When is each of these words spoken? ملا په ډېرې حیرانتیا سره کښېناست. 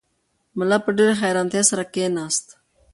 ملا 0.57 0.77
په 0.85 0.91
ډېرې 0.97 1.15
حیرانتیا 1.21 1.61
سره 1.69 1.83
کښېناست. 1.93 2.45